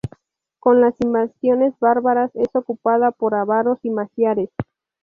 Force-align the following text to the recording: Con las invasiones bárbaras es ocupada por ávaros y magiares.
Con 0.57 0.81
las 0.81 0.99
invasiones 0.99 1.75
bárbaras 1.79 2.31
es 2.35 2.47
ocupada 2.55 3.11
por 3.11 3.35
ávaros 3.35 3.77
y 3.83 3.91
magiares. 3.91 4.49